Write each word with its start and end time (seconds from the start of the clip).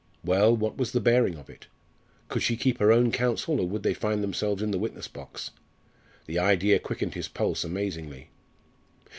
Well, 0.23 0.57
what 0.57 0.77
was 0.79 0.93
the 0.93 0.99
bearing 0.99 1.35
of 1.35 1.47
it? 1.47 1.67
Could 2.27 2.41
she 2.41 2.57
keep 2.57 2.79
her 2.79 2.91
own 2.91 3.11
counsel 3.11 3.59
or 3.59 3.67
would 3.69 3.83
they 3.83 3.93
find 3.93 4.23
themselves 4.23 4.63
in 4.63 4.71
the 4.71 4.79
witness 4.79 5.07
box? 5.07 5.51
The 6.25 6.39
idea 6.39 6.79
quickened 6.79 7.13
his 7.13 7.27
pulse 7.27 7.63
amazingly. 7.63 8.31